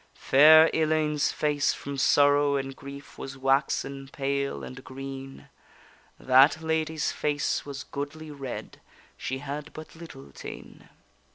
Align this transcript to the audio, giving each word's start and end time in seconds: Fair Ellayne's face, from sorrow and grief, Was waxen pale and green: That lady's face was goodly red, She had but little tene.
Fair 0.15 0.67
Ellayne's 0.73 1.31
face, 1.31 1.73
from 1.73 1.95
sorrow 1.95 2.55
and 2.55 2.75
grief, 2.75 3.19
Was 3.19 3.37
waxen 3.37 4.07
pale 4.07 4.63
and 4.63 4.83
green: 4.83 5.47
That 6.19 6.63
lady's 6.63 7.11
face 7.11 7.67
was 7.67 7.83
goodly 7.83 8.31
red, 8.31 8.81
She 9.15 9.37
had 9.37 9.71
but 9.73 9.95
little 9.95 10.31
tene. 10.31 10.89